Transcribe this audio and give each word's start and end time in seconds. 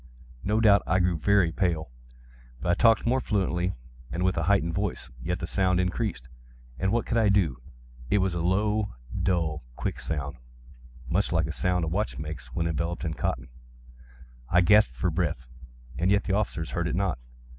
No 0.43 0.59
doubt 0.59 0.81
I 0.87 0.97
now 0.97 1.03
grew 1.05 1.17
very 1.19 1.51
pale;—but 1.51 2.67
I 2.67 2.73
talked 2.73 3.05
more 3.05 3.21
fluently, 3.21 3.75
and 4.11 4.23
with 4.23 4.35
a 4.35 4.41
heightened 4.45 4.73
voice. 4.73 5.11
Yet 5.21 5.37
the 5.37 5.45
sound 5.45 5.79
increased—and 5.79 6.91
what 6.91 7.05
could 7.05 7.17
I 7.19 7.29
do? 7.29 7.61
It 8.09 8.17
was 8.17 8.33
a 8.33 8.41
low, 8.41 8.95
dull, 9.21 9.63
quick 9.75 9.99
sound—much 9.99 11.27
such 11.27 11.45
a 11.45 11.51
sound 11.51 11.85
as 11.85 11.89
a 11.89 11.93
watch 11.93 12.17
makes 12.17 12.47
when 12.47 12.65
enveloped 12.65 13.05
in 13.05 13.13
cotton. 13.13 13.49
I 14.49 14.61
gasped 14.61 14.95
for 14.95 15.11
breath—and 15.11 16.09
yet 16.09 16.23
the 16.23 16.33
officers 16.33 16.71
heard 16.71 16.87
it 16.87 16.95
not. 16.95 17.19